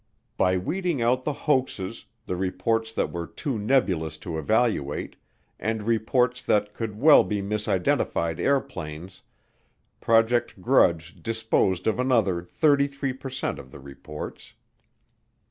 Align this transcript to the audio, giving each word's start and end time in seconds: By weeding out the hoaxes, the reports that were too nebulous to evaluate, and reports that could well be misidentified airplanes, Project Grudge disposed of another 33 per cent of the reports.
By 0.35 0.57
weeding 0.57 0.99
out 1.03 1.25
the 1.25 1.31
hoaxes, 1.45 2.05
the 2.25 2.35
reports 2.35 2.91
that 2.91 3.11
were 3.11 3.27
too 3.27 3.59
nebulous 3.59 4.17
to 4.25 4.39
evaluate, 4.39 5.15
and 5.59 5.83
reports 5.83 6.41
that 6.41 6.73
could 6.73 6.97
well 6.97 7.23
be 7.23 7.39
misidentified 7.39 8.39
airplanes, 8.39 9.21
Project 9.99 10.59
Grudge 10.59 11.21
disposed 11.21 11.85
of 11.85 11.99
another 11.99 12.41
33 12.41 13.13
per 13.13 13.29
cent 13.29 13.59
of 13.59 13.69
the 13.69 13.79
reports. 13.79 14.55